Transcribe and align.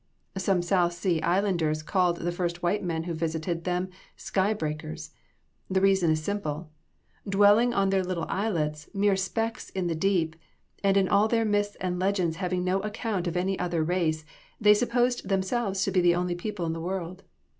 Some 0.37 0.63
South 0.63 0.93
Sea 0.93 1.21
Islanders 1.21 1.83
called 1.83 2.17
the 2.17 2.31
first 2.31 2.63
white 2.63 2.83
men 2.83 3.03
who 3.03 3.13
visited 3.13 3.65
them, 3.65 3.89
"sky 4.15 4.51
breakers." 4.51 5.11
The 5.69 5.79
reason 5.79 6.09
is 6.09 6.23
simple. 6.23 6.71
Dwelling 7.29 7.71
on 7.71 7.91
their 7.91 8.03
little 8.03 8.25
islets, 8.27 8.89
mere 8.95 9.15
specks 9.15 9.69
in 9.69 9.85
the 9.85 9.93
deep, 9.93 10.35
and 10.83 10.97
in 10.97 11.07
all 11.07 11.27
their 11.27 11.45
myths 11.45 11.75
and 11.79 11.99
legends 11.99 12.37
having 12.37 12.63
no 12.63 12.79
account 12.79 13.27
of 13.27 13.37
any 13.37 13.59
other 13.59 13.83
race, 13.83 14.25
they 14.59 14.73
supposed 14.73 15.29
themselves 15.29 15.83
to 15.83 15.91
be 15.91 16.01
the 16.01 16.15
only 16.15 16.33
people 16.33 16.65
in 16.65 16.73
the 16.73 16.81
world. 16.81 17.21